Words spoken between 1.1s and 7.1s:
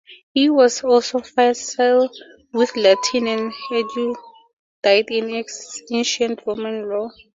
facile with Latin and erudite in Ancient Roman law.